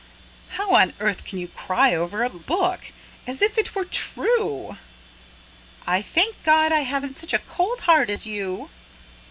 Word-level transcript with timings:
"How 0.57 0.71
on 0.71 0.93
earth 0.99 1.23
can 1.25 1.37
you 1.37 1.47
cry 1.47 1.93
over 1.93 2.23
a 2.23 2.29
book? 2.29 2.91
As 3.27 3.39
if 3.39 3.55
it 3.59 3.75
were 3.75 3.85
true!" 3.85 4.75
"I 5.85 6.01
thank 6.01 6.41
God 6.43 6.71
I 6.71 6.79
haven't 6.79 7.17
such 7.19 7.33
a 7.33 7.37
cold 7.45 7.81
heart 7.81 8.09
as 8.09 8.25
you." 8.25 8.71